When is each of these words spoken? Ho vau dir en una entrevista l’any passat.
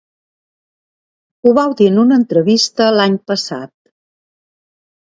Ho 1.45 1.53
vau 1.59 1.75
dir 1.83 1.91
en 1.91 2.01
una 2.05 2.19
entrevista 2.25 2.91
l’any 2.99 3.21
passat. 3.35 3.75